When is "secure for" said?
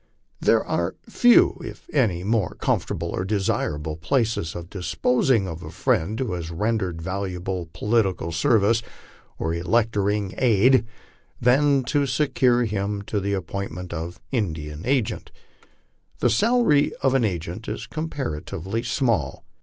12.07-12.65